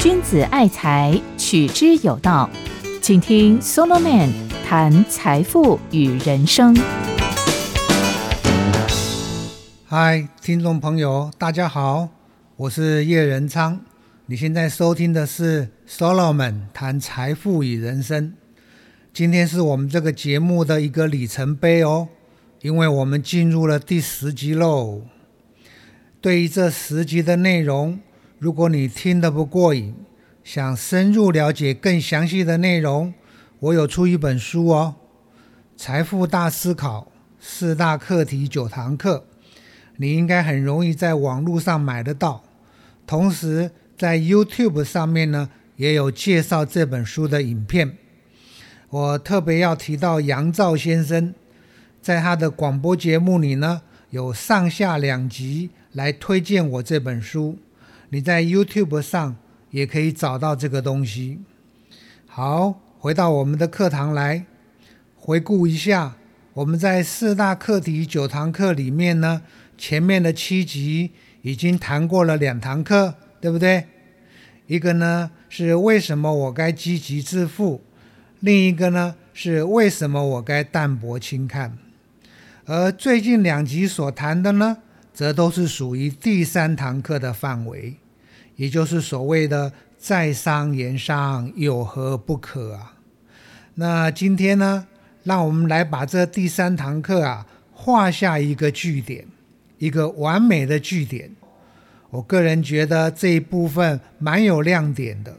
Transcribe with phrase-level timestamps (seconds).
[0.00, 2.48] 君子爱财，取之有道。
[3.00, 4.30] 请听 Solomon
[4.64, 6.76] 谈财富与人生。
[9.86, 12.08] 嗨，听众朋友，大家好，
[12.56, 13.80] 我是叶仁昌。
[14.26, 18.34] 你现在收听的是 Solomon 谈财富与人生。
[19.12, 22.08] 今天是我们这个节目的一个里程碑哦，
[22.62, 25.02] 因为我们进入了第十集喽。
[26.22, 27.98] 对于这十集的内容，
[28.38, 29.92] 如果你听得不过瘾，
[30.44, 33.12] 想深入了解更详细的内容，
[33.58, 34.94] 我有出一本书哦，
[35.76, 39.26] 《财富大思考四大课题九堂课》，
[39.96, 42.44] 你应该很容易在网络上买得到。
[43.04, 47.96] 同时，在 YouTube 上面呢，也有介绍这本书的影片。
[48.90, 51.34] 我特别要提到杨照先生，
[52.00, 57.58] 在他的广播节目里呢，有上下两集来推荐我这本书。
[58.10, 59.36] 你在 YouTube 上。
[59.72, 61.40] 也可以找到这个东西。
[62.26, 64.44] 好，回到我们的课堂来，
[65.16, 66.14] 回顾一下，
[66.52, 69.40] 我们在四大课题九堂课里面呢，
[69.78, 73.86] 前面的七集已经谈过了两堂课，对不对？
[74.66, 77.80] 一个呢是为什么我该积极致富，
[78.40, 81.78] 另一个呢是为什么我该淡泊轻看。
[82.66, 84.76] 而最近两集所谈的呢，
[85.12, 87.96] 则都是属于第三堂课的范围。
[88.56, 92.94] 也就是所谓的“在商言商，有何不可”啊？
[93.74, 94.86] 那今天呢，
[95.24, 99.26] 让我们来把这第三堂课啊画下一个句点，
[99.78, 101.34] 一个完美的句点。
[102.10, 105.38] 我个人觉得这一部分蛮有亮点的，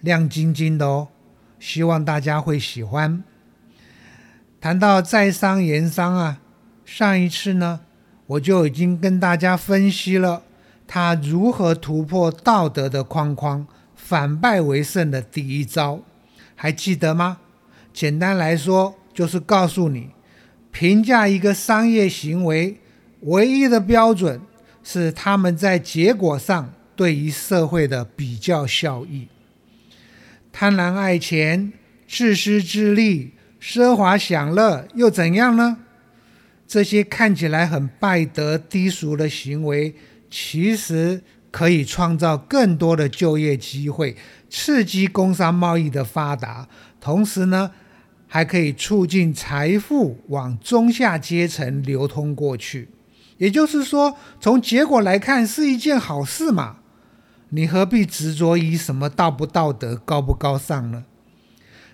[0.00, 1.08] 亮晶晶的哦，
[1.58, 3.24] 希望大家会喜欢。
[4.60, 6.40] 谈到“在商言商”啊，
[6.84, 7.80] 上一次呢，
[8.32, 10.42] 我就已经跟大家分析了。
[10.86, 16.00] 他如何突破道德的框框，反败为胜的第一招，
[16.54, 17.38] 还记得吗？
[17.92, 20.10] 简单来说，就是告诉你，
[20.70, 22.78] 评价一个商业行为
[23.20, 24.40] 唯一的标准
[24.82, 29.28] 是他们在结果上对于社会的比较效益。
[30.50, 31.72] 贪婪爱钱、
[32.08, 35.78] 自私自利、奢华享乐，又怎样呢？
[36.72, 39.94] 这些看起来很败德低俗的行为。
[40.30, 44.16] 其实可以创造更多的就业机会，
[44.48, 46.66] 刺激工商贸易的发达，
[46.98, 47.72] 同时呢，
[48.26, 52.88] 还可以促进财富往中下阶层流通过去。
[53.36, 56.78] 也就是说，从结果来看，是一件好事嘛？
[57.50, 61.04] 你何必执着于什么道不道德、高不高尚呢？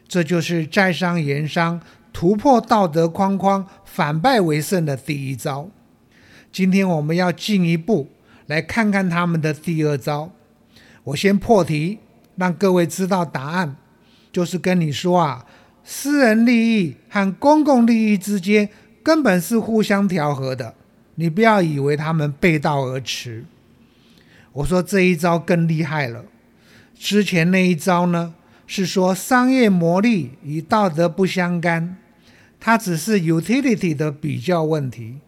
[0.06, 1.80] 这就是在商言商、
[2.18, 5.70] 突破道德框框、反败为胜的第一招。
[6.50, 8.08] 今天我们要进一步。
[8.46, 10.32] 来看看他们的第二招。
[11.04, 12.00] 我先破题，
[12.34, 13.76] 让各位知道答案，
[14.32, 15.46] 就是跟你说啊，
[15.84, 18.68] 私人利益和公共利益之间
[19.04, 20.74] 根本是互相调和的，
[21.14, 23.44] 你不要以为他们背道而驰。
[24.54, 26.24] 我说这一招更厉害了。
[26.98, 28.34] 之前那一招呢，
[28.66, 31.96] 是说商业魔力与道德不相干，
[32.60, 35.18] 它只是 utility 的比较问题。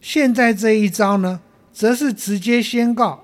[0.00, 1.40] 现在这一招呢？
[1.72, 3.22] 则是直接宣告，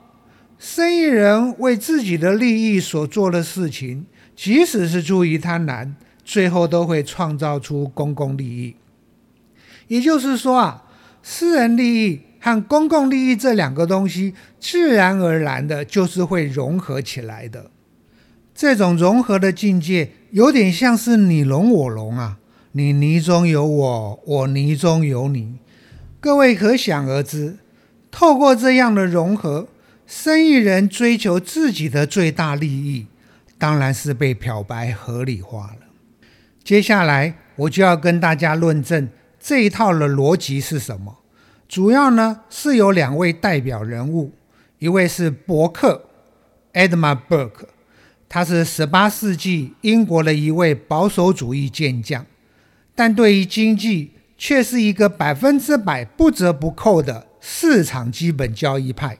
[0.58, 4.04] 生意人为自己的利益所做的事情，
[4.36, 8.76] 即使是出于贪婪，最后都会创造出公共利益。
[9.88, 10.84] 也就是说啊，
[11.22, 17.70] 私人利益和公共利益这两个东西，自然而然的就是会融合起来的。
[18.54, 22.36] 这种融合的境界，有点像是你侬我侬啊，
[22.74, 25.58] 你泥中有我，我泥中有你。
[26.20, 27.58] 各位可想而知。
[28.10, 29.68] 透过这样的融合，
[30.06, 33.06] 生意人追求自己的最大利益，
[33.58, 35.86] 当然是被漂白合理化了。
[36.64, 39.08] 接下来我就要跟大家论证
[39.38, 41.18] 这一套的逻辑是什么。
[41.68, 44.32] 主要呢是有两位代表人物，
[44.78, 46.06] 一位是伯克
[46.72, 47.66] （Edmund Burke），
[48.28, 52.26] 他是十八世纪英国的一位保守主义健将，
[52.94, 57.26] 但对于经济却是一个百分之百不折不扣的。
[57.44, 59.18] 市场基本交易派，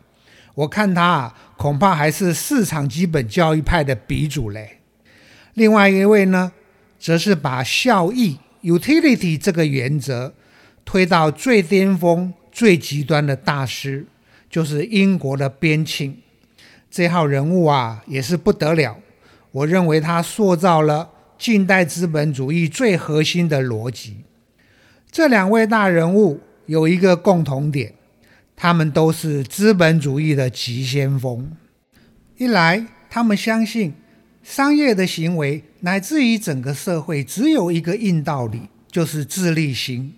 [0.55, 4.79] 我看他啊，恐怕还是市场基本交易派的鼻祖嘞。
[5.55, 6.53] 另外一位呢，
[7.01, 10.35] 则是把效益 （utility） 这个原则
[10.85, 14.07] 推到最巅峰、最极端的大师，
[14.49, 16.15] 就是英国的边沁。
[16.89, 18.99] 这号人物啊，也是不得了。
[19.51, 21.11] 我认为他塑造了
[21.43, 24.19] 近代资本主义最核心的逻辑。
[25.11, 27.95] 这两位大人物有一个共同点。
[28.55, 31.51] 他们都是资本主义的急先锋。
[32.37, 33.93] 一来，他们相信
[34.45, 40.15] 商业的行为乃至于整个社会只有一个硬道理，就是自利心。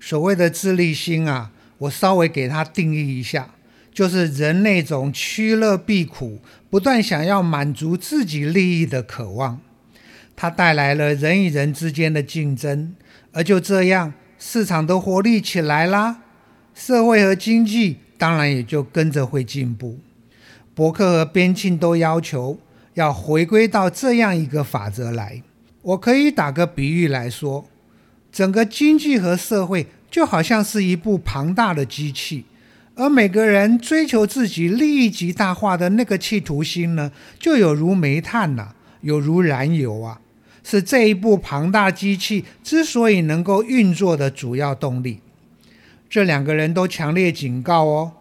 [0.00, 3.50] 所谓的自利心啊，我稍微给它定义一下，
[3.94, 9.60] 就是人那种趋乐避苦、不断想要满足自己利益的渴望。
[10.36, 12.94] 它带来了人与人之间的竞争，
[13.32, 16.18] 而就这样，市场都活力起来啦。
[16.74, 19.98] 社会和经济当然也就跟着会进步。
[20.74, 22.58] 伯克和边沁都要求
[22.94, 25.42] 要回归到这样一个法则来。
[25.80, 27.66] 我可以打个比喻来说，
[28.30, 32.44] 整个经济和社会就好像是一部庞大的机器，
[32.94, 40.20] 而每个人追求自己利益极大化的那个企图心呢，就有如煤炭呐，有如燃油啊，
[40.68, 45.20] 是这一部庞大机器之所以能够运作的主要动力。
[46.10, 48.12] 这两个人都强烈警告哦，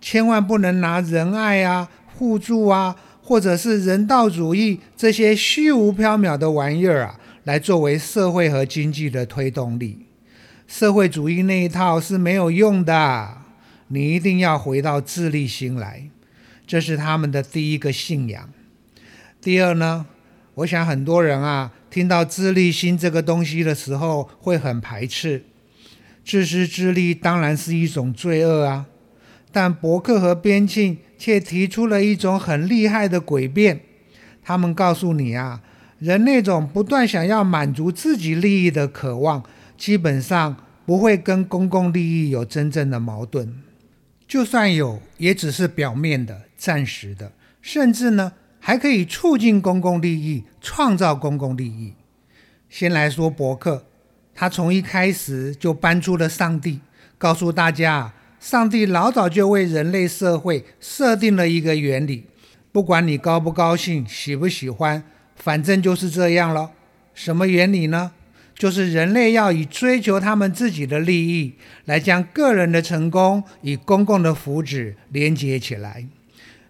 [0.00, 10.06] 千万不能拿仁爱啊、互助啊，或者是人道主义这些虚无缥缈的玩意儿啊，来作为社会和经济的推动力。
[10.68, 13.38] 社会主义那一套是没有用的，
[13.88, 16.08] 你一定要回到自立心来，
[16.64, 18.48] 这是他们的第一个信仰。
[19.40, 20.06] 第二呢，
[20.58, 25.44] 我想很多人啊，听到自立心这个东西的时候，会很排斥。
[26.24, 28.86] 自私自利当然是一种罪恶啊，
[29.52, 33.80] 但伯克和边沁却提出了一种很厉害的诡辩。
[34.42, 35.62] 他们告诉你啊，
[36.00, 39.44] 人那种不断想要满足自己利益的渴望，
[39.76, 43.54] 基本上不会跟公共利益有真正的矛盾，
[44.26, 47.30] 就算有，也只是表面的、暂时的，
[47.62, 51.94] 甚至呢，还可以促进公共利益，创造公共利益。
[52.68, 53.84] 先来说伯克。
[54.34, 56.78] 他从一开始就搬出了上帝，
[57.18, 62.26] 告诉大家，上帝老早就为人类社会设定了一个原理，
[62.70, 65.02] 不管你高不高兴、喜不喜欢，
[65.34, 66.70] 反正就是这样了。
[67.14, 68.12] 什么原理呢？
[68.54, 71.54] 就是人类要以追求他们自己的利益，
[71.86, 76.06] 来将个人的成功与公共的福祉连接起来。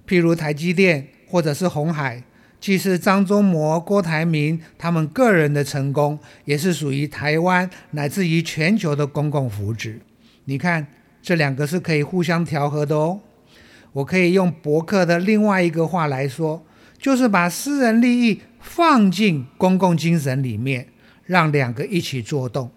[0.06, 2.22] 譬如台积电或者是红海。
[2.60, 9.98] 既是张忠谋、郭台铭他们个人的成功，也是属于台湾乃至于全球的公共福祉。
[10.46, 10.88] 你看，
[11.22, 13.20] 这两个是可以互相调和的哦。
[13.92, 16.64] 我可以用博客的另外一个话来说，
[16.98, 20.88] 就是把私人利益放进公共精神里面，
[21.26, 22.68] 让两个一起作动，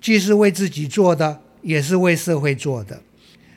[0.00, 3.00] 既是为自己做的，也是为社会做的。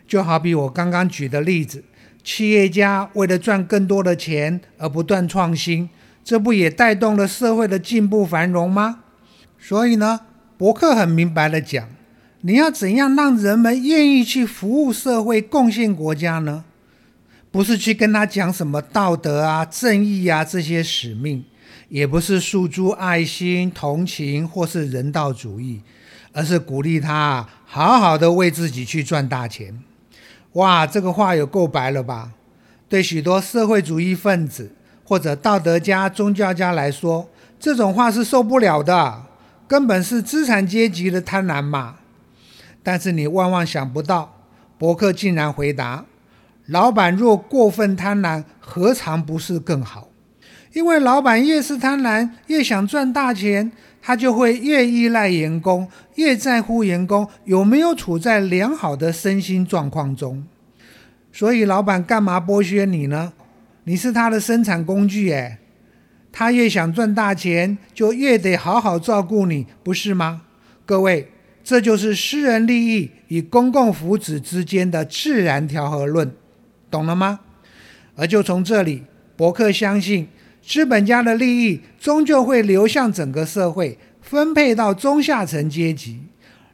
[0.08, 1.84] 就好比我刚刚举的例子。
[2.24, 5.90] 企业家为了赚更多的钱而不断创新，
[6.24, 9.00] 这不也带动了社会的进步繁荣吗？
[9.60, 10.22] 所以呢，
[10.58, 11.90] 伯克很明白的讲，
[12.42, 16.64] 你要怎样让人们愿意去服务社会、贡献国家呢？
[17.52, 21.44] 不是去跟他讲什么道德啊、正义啊这些使命，
[21.90, 25.82] 也不是诉诸爱心、同情或是人道主义，
[26.32, 29.84] 而是鼓励他好好的为自己去赚大钱。
[30.54, 32.32] 哇，这个话有够白了吧？
[32.88, 34.72] 对许多社会主义分子
[35.04, 37.28] 或者道德家、宗教家来说，
[37.60, 39.24] 这种话是受不了的，
[39.68, 41.96] 根本是资产阶级的贪婪嘛。
[42.84, 44.36] 但是你万万想不到，
[44.78, 46.06] 伯克竟然回答：
[46.68, 50.10] 老板若过分贪婪，何尝不是更好？
[50.74, 53.72] 因为老板越是贪婪，越想赚大钱。
[54.06, 60.46] 他就会越依赖员工，越在乎员工有没有处在良好的身心状况中。
[61.34, 63.34] 所以，老板干嘛剥削你呢？
[63.86, 65.58] 你是他的生产工具，诶，
[66.32, 70.44] 他越想赚大钱，就越得好好照顾你，不是吗？
[70.86, 71.28] 各位，
[71.64, 76.32] 这就是私人利益与公共福祉之间的自然调和论，
[76.92, 77.40] 懂了吗？
[78.16, 79.04] 而就从这里，
[79.36, 80.28] 伯克相信。
[80.66, 86.22] 资本家的利益终究会流向整个社会，分配到中下层阶级。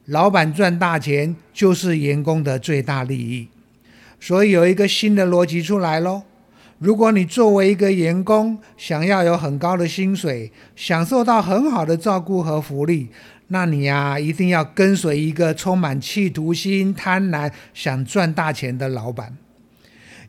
[0.05, 3.47] 老板赚大钱就是员工的最大利益。
[4.19, 6.23] 所以有一个新的逻辑出来喽：
[6.77, 13.09] 如果你作为一个员工，想要有很高的薪水，享受到很好的照顾和福利，
[13.47, 19.37] 那你呀一定要跟随一个充满企图心、贪婪、想赚大钱的老板。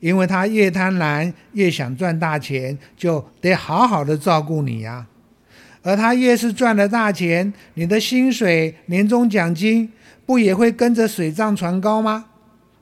[0.01, 5.07] 因为他越贪婪，越想赚大钱，就得好好的照顾你呀。
[5.83, 9.93] 而他越是赚了大钱，你的薪水、年终奖金
[10.25, 12.27] 不也会跟着水涨船高吗？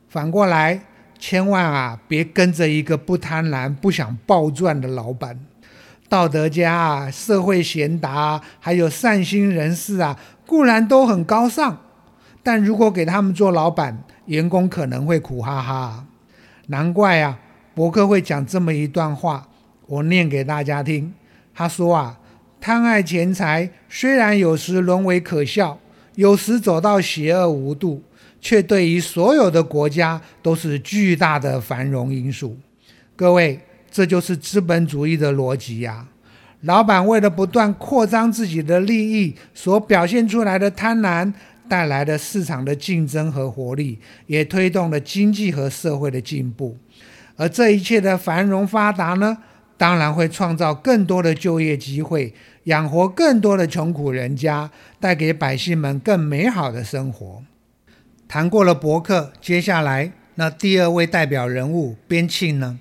[0.08, 0.80] 反过来，
[1.18, 5.38] 千万啊，别跟着一个不贪婪、不想暴赚的老板。
[6.08, 11.76] 道德家啊，社会贤达，还有善心人士啊，固然都很高尚，
[12.42, 16.06] 但如果给他们做老板，员工可能会苦哈哈。
[16.68, 17.38] 难怪啊，
[17.74, 19.48] 伯克会讲这么一段话，
[19.86, 21.12] 我念给大家听。
[21.54, 22.18] 他说啊，
[22.60, 25.78] 贪爱钱财虽然有时沦为可笑，
[26.14, 28.02] 有时走到邪恶无度，
[28.40, 32.56] 却对于所有的国家都是巨大的繁荣因素。
[33.16, 36.06] 各位，这就是资本主义的逻辑呀！
[36.62, 41.32] 老板为了不断扩张自己的利益，所表现出来的贪婪，
[41.68, 46.76] 带来的市场的竞争和活力，也推动了经济和社会的进步。
[47.36, 49.38] 而这一切的繁荣发达呢，
[49.76, 54.68] 当然会创造更多的就业机会，养活更多的穷苦人家，
[54.98, 57.42] 带给百姓们更美好的生活。
[58.28, 62.78] 谈过了伯克，接下来那第二位代表人物边沁呢？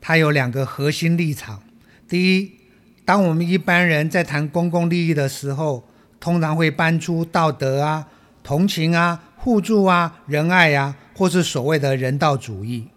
[0.00, 1.62] 他有两个核心立场。
[2.08, 2.52] 第一，
[3.04, 5.84] 当我们一般人在谈公共利益的时候，
[6.18, 8.08] 通常会搬出道德啊、
[8.42, 12.88] 同情啊、互助啊、仁爱啊，或是所谓的人道主义。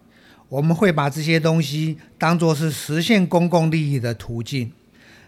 [0.48, 4.72] 我们会把这些东西当作是实现公共利益的途径。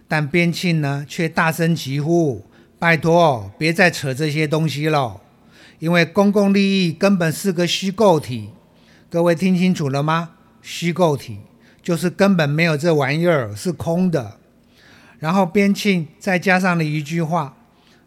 [0.08, 2.42] 但边沁呢，却大声疾呼
[2.78, 5.20] ：“拜托，别再扯这些东西了，
[5.78, 8.50] 因为公共利益根本是个虚构体。”
[9.10, 10.30] 各位听清楚了吗？
[10.62, 11.38] 虚构体。
[11.82, 14.38] 就是根本没有这玩意儿，是空的。
[15.18, 17.56] 然后边沁再加上了一句话，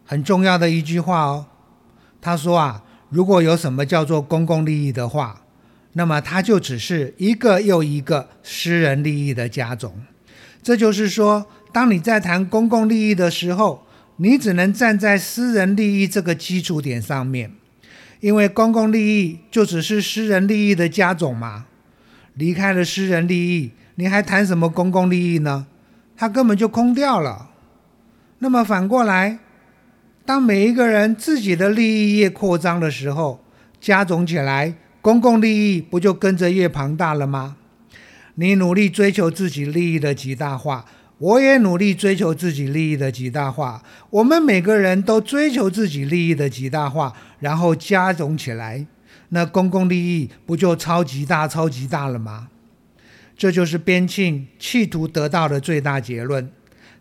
[0.04, 1.46] 很重要的一句话哦。
[2.20, 5.42] 他说啊，如果有什么叫做公共利益的话，
[5.92, 10.02] 那么它就只是一个又一个私人利益的加总。
[10.60, 17.52] 这就是说，当你在谈公共利益的时候，你只能站在私人利益这个基础点上面，
[18.20, 21.66] 因为公共利益就只是私人利益的加总嘛。
[22.34, 25.66] 离开了私人利益，你还谈什么公共利益呢？
[26.16, 27.50] 它根本就空掉了。
[28.38, 29.38] 那么反过来，
[30.24, 33.44] 当每一个人自己的利益越扩张的时候，
[33.80, 37.56] 加总起来，公共利益不就跟着越庞大了吗？
[38.36, 40.84] 你努力追求自己利益的极大化，
[41.18, 48.86] 我也努力追求自己利益的极大化，我们每个人都追求自己利益的极大化，然后加总起来。
[49.30, 52.48] 那公共利益不就超级大、超级大了吗？
[53.36, 56.50] 这就是边沁企图得到的最大结论。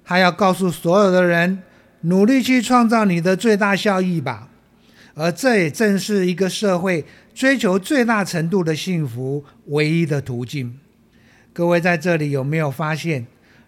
[0.04, 1.64] 他要告诉所有的人，
[2.02, 4.50] 努力去创造你的最大效益吧。
[5.14, 10.78] 而这也正是一个社会追求最大程度的幸福唯一的途径。
[11.54, 13.26] 各位在这里有没有发现，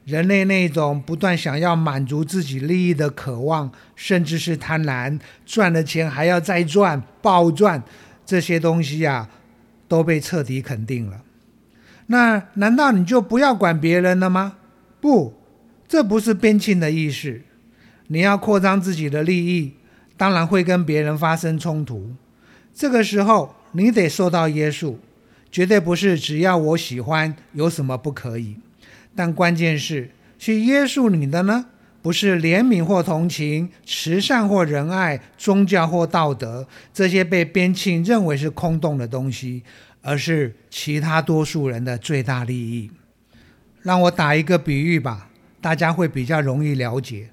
[0.09, 7.83] 人类那种不断想要满足自己利益的渴望，甚至是贪婪，赚了钱还要再赚、暴赚？
[8.25, 9.29] 这些东西呀，
[9.87, 11.21] 都被彻底肯定了。
[12.07, 14.55] 那难道你就不要管别人了吗？
[14.99, 15.35] 不，
[15.87, 17.41] 这不是边沁的意思。
[18.07, 19.75] 你要扩张自己的利益，
[20.17, 22.15] 当然会跟别人发生冲突。
[22.73, 24.99] 这个时候，你得受到约束，
[25.51, 28.55] 绝对不是只要我喜欢，有什么不可以。
[29.15, 31.65] 但关键是，去约束你的呢？
[32.01, 39.63] 不是怜悯或同情、慈善或仁爱、宗教或道德这些被边沁认为是空洞的东西，
[40.01, 42.89] 而是其他多数人的最大利益。
[43.81, 47.31] 让我打一个比喻吧，大家会比较容易了解。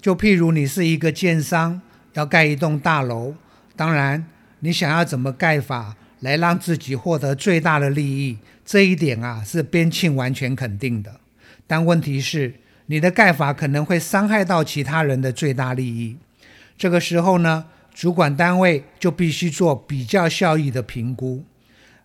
[0.00, 1.80] 就譬如你是一个建商，
[2.12, 3.34] 要盖一栋大楼，
[3.74, 4.24] 当然
[4.60, 11.20] 你想要怎么盖法来让自己获得最大的利益，这一点啊是边沁完全肯定的。
[11.68, 12.54] 但问题是。
[12.86, 16.18] 你的盖法可能会伤害到其他人的最大利益，
[16.76, 17.64] 这个时候呢，
[17.94, 21.42] 主管单位就必须做比较效益的评估，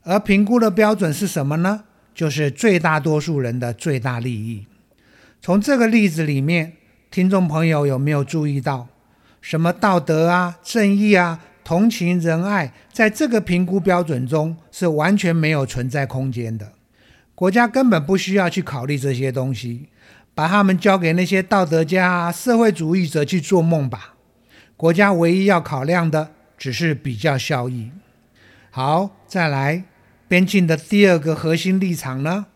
[0.03, 1.83] 而评估的标准是什么呢？
[2.15, 4.67] 就是最大多数人的最大利益。
[5.41, 6.77] 从这个例子里面，
[7.11, 8.87] 听众朋友有没有注意到，
[9.41, 16.73] 什么道德啊、正义啊、同情仁爱，在这个评估标准中是完全没有存在空间的？
[17.35, 19.85] 国家根本不需要去考虑这些东西。
[20.33, 24.15] 把他们交给那些道德家、社会主义者去做梦吧。
[24.75, 27.91] 国家唯一要考量的只是比较效益。
[28.71, 29.83] 好，再来，
[30.27, 32.47] 边境的第二个核心立场呢？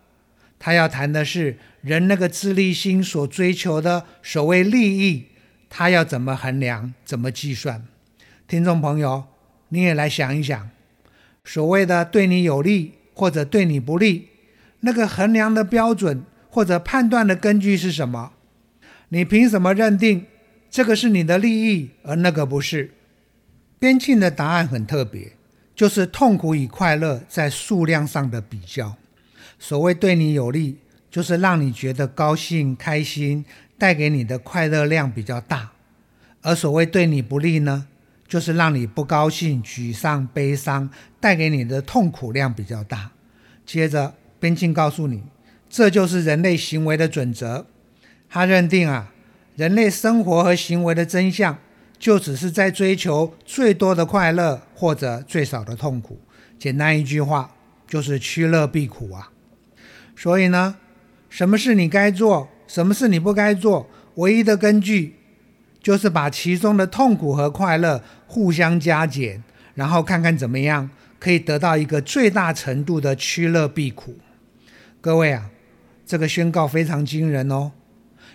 [0.57, 5.27] 他要谈的是人那个自利心所追求的所谓利益，
[5.69, 7.85] 他要怎么衡量、怎么计算？
[8.47, 9.25] 听众朋友，
[9.69, 10.69] 你也来想一想，
[11.43, 14.29] 所谓的对你有利或者对你不利，
[14.81, 16.23] 那个衡量的标准。
[16.55, 18.33] 或者判断的根据是什么？
[19.09, 20.27] 你凭什么认定
[20.69, 22.91] 这个是你的利益，而那个不是？
[23.79, 25.31] 边沁的答案很特别，
[25.73, 28.95] 就是痛苦与快乐在数量上的比较。
[29.57, 30.77] 所谓对你有利，
[31.09, 33.43] 就是让你觉得高兴、开心，
[33.79, 35.71] 带给你的快乐量比较大；
[36.43, 37.87] 而所谓对你不利呢，
[38.33, 43.11] 就是让你不高兴、沮丧、悲伤，带给你的痛苦量比较大。
[43.63, 45.21] 接着，边沁告诉你，
[45.69, 47.67] 这就是人类行为的准则。
[48.27, 49.13] 他认定啊，
[49.55, 51.59] 人类生活和行为的真相，
[51.99, 56.19] 就只是在追求最多的快乐或者最少的痛苦。
[56.57, 57.55] 简单一句话，
[57.87, 59.29] 就是趋乐避苦啊。
[60.15, 60.77] 所以呢，
[61.29, 65.17] 什么是你该做，什么是你不该做，唯一的根据。
[65.83, 69.43] 就是把其中的痛苦和快乐互相加减，
[69.75, 74.17] 然后看看怎么样可以得到一个最大程度的趋乐避苦。
[75.01, 75.49] 各位啊，
[76.05, 77.73] 这个宣告非常惊人哦，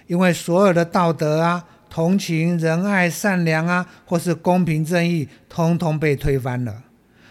[0.06, 6.82] 因为所有的道德啊、同情、仁爱、善良啊，或是公平正义，通通被推翻了，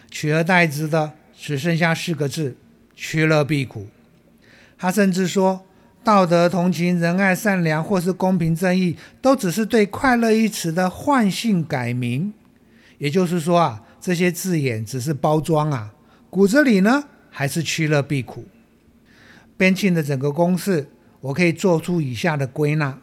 [0.10, 2.58] 取而代之的只剩下四个字：
[2.96, 3.86] 趋乐避苦。
[4.80, 5.67] 他甚至说。
[6.08, 12.34] 道德、同情、仁爱、善良，或是公平正义，都只是对“快乐”一词的换性改名。
[12.98, 15.92] 也就是说啊，这些字眼只是包装啊，
[16.30, 18.46] 骨子里呢还是趋乐避苦。
[19.58, 20.88] 边沁的整个公式，
[21.20, 22.98] 我可以做出以下的归纳：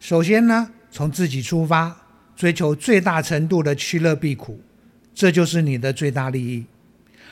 [0.00, 1.96] 首先呢，从自己出发，
[2.34, 4.60] 追求最大程度的趋乐避苦，
[5.14, 6.66] 这就是你的最大利益。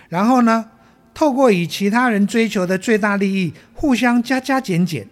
[0.09, 0.67] 然后呢，
[1.13, 5.09] 透过与其他人追求的最大利益互相加加减减。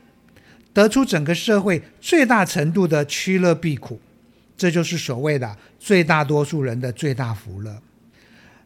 [0.75, 4.01] 得出整个社会最大程度的趋乐避苦，
[4.57, 7.81] 这就是所谓的最大多数人的最大福乐。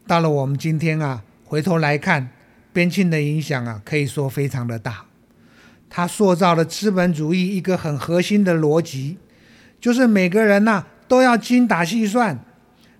[0.06, 2.30] 到了我们今天啊，回头来看，
[2.72, 5.04] 边沁的影响啊，可以说非常的大。
[5.90, 9.18] 他塑造了资本主义一个很核心的逻辑，
[9.78, 12.38] 就是每个人呐都要精打细算，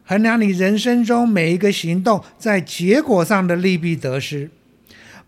[0.05, 4.51] 衡量你人生中每一个行动在结果上的利弊得失，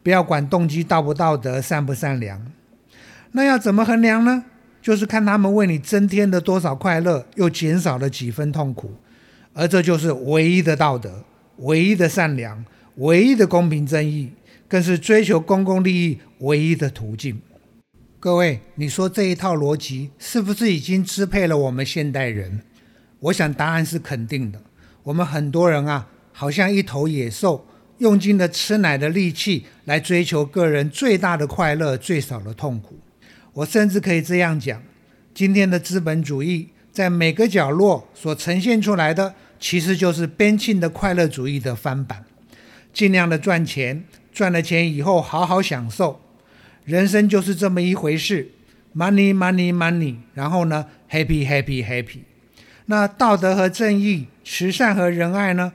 [0.02, 2.46] 不要管动机道不道德、善不善良。
[3.32, 4.44] 那要怎么衡量呢？
[4.82, 8.94] 就是看他们为你增添了多少快乐，又减少了几分痛苦，
[9.52, 11.22] 而这就是唯一的道德、
[11.58, 12.64] 唯一的善良、
[12.96, 14.32] 唯一的公平正义，
[14.66, 17.40] 更是追求公共利益唯一的途径。
[18.18, 22.62] 各位，你说这一套逻辑是不是已经支配了我们现代人？
[23.20, 24.60] 我想答案是肯定的。
[25.02, 27.66] 我们很多人啊，好像一头野兽，
[27.98, 32.98] 用尽了吃奶的力气来追求个人最大的快乐、最少的痛苦。
[33.52, 34.82] 我甚至可以这样讲：
[35.34, 42.24] 今天的资本主义在每个角落所呈现出来的，其实就是边沁的快乐主义的翻版。
[42.92, 46.20] 尽量的赚钱，赚了钱以后好好享受，
[46.84, 48.50] 人生就是这么一回事
[48.94, 50.16] ：money money money。
[50.34, 52.20] 然后呢，happy happy happy。
[52.86, 55.72] 那道德和正义、慈善和仁爱呢？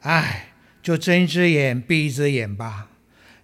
[0.00, 0.48] 唉，
[0.82, 2.88] 就睁一只眼闭一只眼吧。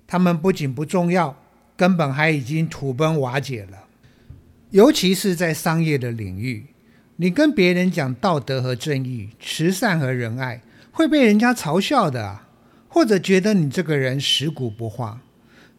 [0.06, 1.43] 他们不仅不重要。
[1.76, 3.84] 根本还已经土崩瓦解了，
[4.70, 6.66] 尤其是在商业的领域，
[7.16, 12.48] 你跟别人讲道德和正义、慈善和仁爱，会被人家嘲笑的啊，
[12.88, 15.20] 或者觉得你这个人食古不化。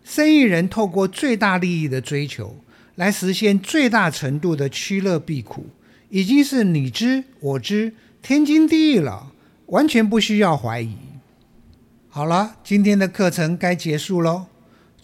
[0.03, 2.57] 生意人透过最大利益的追求，
[2.95, 5.67] 来实现最大程度的趋乐避苦，
[6.09, 9.31] 已经是你知我知、天经地义了，
[9.67, 10.95] 完全不需要怀疑。
[12.07, 14.45] 好了，今天的课程该结束喽。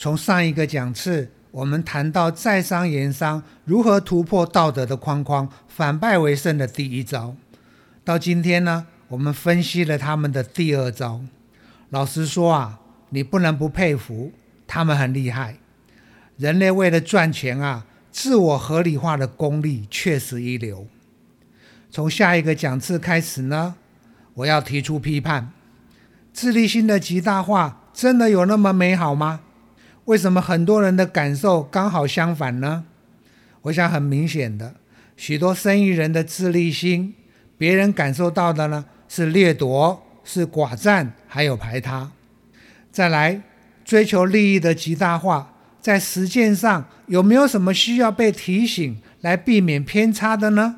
[0.01, 7.35] 从上一个讲次，我们谈到在商言商如何突破道德的框框，反败为胜的第一招，
[8.03, 11.21] 到今天呢，我们分析了他们的第二招。
[11.91, 14.31] 老实说啊，你不能不佩服，
[14.65, 15.57] 他们很厉害。
[16.35, 20.87] 人类为了赚钱啊，自我合理化的功力确实一流。
[21.91, 23.75] 从下一个讲次开始呢，
[24.33, 25.51] 我要提出批判：
[26.33, 29.41] 自利心的极大化真的有那么美好吗？
[30.05, 32.85] 为什么很多人的感受刚好相反呢？
[33.63, 34.75] 我想很明显的，
[35.15, 37.13] 许多生意人的自利心，
[37.57, 42.11] 别人感受到的呢是掠夺、是寡占，还有排他。
[42.91, 43.43] 再来，
[43.85, 50.77] 追求利益的极大化，在实践上有没有什么需要被提醒来避免偏差的呢？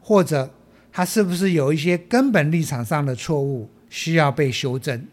[0.00, 0.52] 或者
[0.92, 5.06] 他是不是有一些根本立场上的错误需要被修正？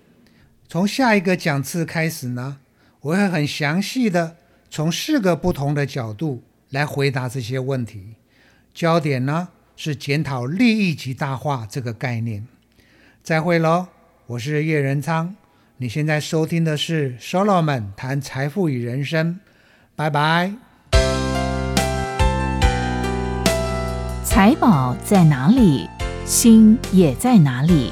[0.68, 2.58] 从下一个讲次开始呢？
[3.02, 4.38] 我会很详细的
[4.70, 8.16] 从四个不同的角度来回答这些问题，
[8.74, 12.48] 焦点呢是检讨利益极大化这个概念。
[13.24, 13.88] 再会喽，
[14.26, 15.36] 我是叶仁昌，
[15.78, 19.40] 你现在收听的是 Solomon 谈财富与人生，
[19.96, 20.54] 拜拜。
[24.24, 25.88] 财宝在哪里，
[26.26, 27.92] 心也在哪里。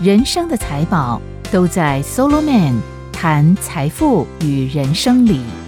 [0.00, 2.80] 人生的财宝都在 Solomon。
[3.20, 5.59] 谈财富与人生理。